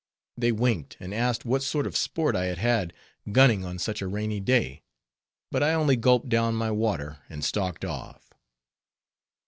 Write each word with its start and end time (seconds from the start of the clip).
They 0.35 0.51
winked, 0.51 0.97
and 0.99 1.13
asked 1.13 1.45
what 1.45 1.61
sort 1.61 1.85
of 1.85 1.95
sport 1.95 2.35
I 2.35 2.45
had 2.45 2.57
had 2.57 2.91
gunning 3.31 3.63
on 3.63 3.77
such 3.77 4.01
a 4.01 4.07
rainy 4.07 4.39
day, 4.39 4.81
but 5.51 5.61
I 5.61 5.75
only 5.75 5.95
gulped 5.95 6.27
down 6.27 6.55
my 6.55 6.71
water 6.71 7.19
and 7.29 7.45
stalked 7.45 7.85
off. 7.85 8.33